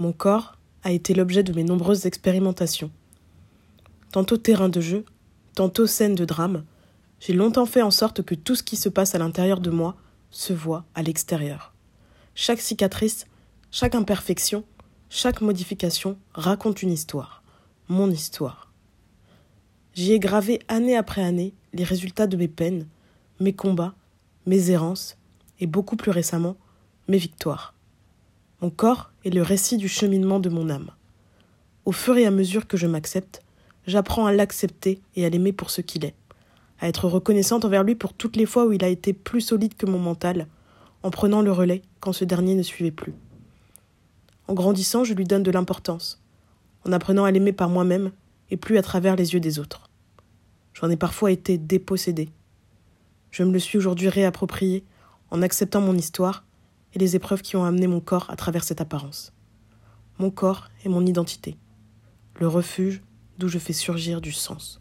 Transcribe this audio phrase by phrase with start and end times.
[0.00, 2.90] Mon corps a été l'objet de mes nombreuses expérimentations.
[4.12, 5.04] Tantôt terrain de jeu,
[5.54, 6.64] tantôt scène de drame,
[7.20, 9.96] j'ai longtemps fait en sorte que tout ce qui se passe à l'intérieur de moi
[10.30, 11.74] se voit à l'extérieur.
[12.34, 13.26] Chaque cicatrice,
[13.70, 14.64] chaque imperfection,
[15.10, 17.42] chaque modification raconte une histoire,
[17.88, 18.72] mon histoire.
[19.92, 22.88] J'y ai gravé année après année les résultats de mes peines,
[23.38, 23.94] mes combats,
[24.46, 25.18] mes errances
[25.58, 26.56] et beaucoup plus récemment
[27.06, 27.74] mes victoires.
[28.62, 30.90] Mon corps est le récit du cheminement de mon âme.
[31.86, 33.40] Au fur et à mesure que je m'accepte,
[33.86, 36.14] j'apprends à l'accepter et à l'aimer pour ce qu'il est,
[36.78, 39.76] à être reconnaissante envers lui pour toutes les fois où il a été plus solide
[39.76, 40.46] que mon mental,
[41.02, 43.14] en prenant le relais quand ce dernier ne suivait plus.
[44.46, 46.20] En grandissant, je lui donne de l'importance,
[46.84, 48.10] en apprenant à l'aimer par moi-même
[48.50, 49.88] et plus à travers les yeux des autres.
[50.74, 52.28] J'en ai parfois été dépossédée.
[53.30, 54.84] Je me le suis aujourd'hui réapproprié
[55.30, 56.44] en acceptant mon histoire
[56.94, 59.32] et les épreuves qui ont amené mon corps à travers cette apparence.
[60.18, 61.56] Mon corps est mon identité,
[62.38, 63.02] le refuge
[63.38, 64.79] d'où je fais surgir du sens.